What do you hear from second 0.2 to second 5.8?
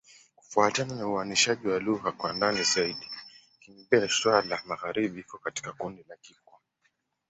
Kufuatana na uainishaji wa lugha kwa ndani zaidi, Kigbe-Xwla-Magharibi iko katika